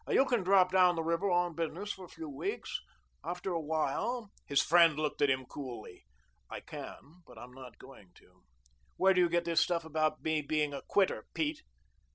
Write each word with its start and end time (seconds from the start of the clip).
"You 0.09 0.25
can 0.25 0.41
drop 0.41 0.71
down 0.71 0.95
the 0.95 1.03
river 1.03 1.29
on 1.29 1.53
business 1.53 1.91
for 1.93 2.05
a 2.05 2.09
few 2.09 2.27
weeks. 2.27 2.81
After 3.23 3.51
a 3.51 3.61
while" 3.61 4.31
His 4.47 4.59
friend 4.59 4.97
looked 4.97 5.21
at 5.21 5.29
him 5.29 5.45
coolly. 5.45 6.05
"I 6.49 6.59
can, 6.59 7.21
but 7.27 7.37
I'm 7.37 7.53
not 7.53 7.77
going 7.77 8.09
to. 8.15 8.41
Where 8.97 9.13
do 9.13 9.21
you 9.21 9.29
get 9.29 9.45
this 9.45 9.61
stuff 9.61 9.85
about 9.85 10.23
me 10.23 10.41
being 10.41 10.73
a 10.73 10.81
quitter, 10.87 11.27
Pete?" 11.35 11.61